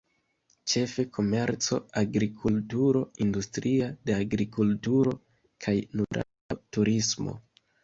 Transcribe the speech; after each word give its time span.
Ĉefe 0.71 1.03
komerco, 1.17 1.77
agrikulturo, 2.01 3.03
industria 3.27 3.91
de 4.09 4.17
agrikulturo 4.17 5.15
kaj 5.67 5.77
nutrado, 6.01 6.61
turismo. 6.75 7.41